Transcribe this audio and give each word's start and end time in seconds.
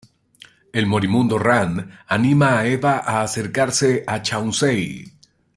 El 0.73 0.87
moribundo 0.87 1.37
Rand 1.37 1.91
anima 2.07 2.57
a 2.57 2.65
Eva 2.65 2.97
a 3.05 3.21
acercarse 3.21 4.03
a 4.07 4.23
"Chauncey". 4.23 5.13